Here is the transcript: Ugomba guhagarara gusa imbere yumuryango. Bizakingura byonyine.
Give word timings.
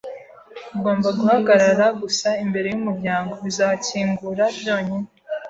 Ugomba 0.75 1.09
guhagarara 1.19 1.85
gusa 2.01 2.29
imbere 2.43 2.67
yumuryango. 2.69 3.33
Bizakingura 3.43 4.43
byonyine. 4.59 5.07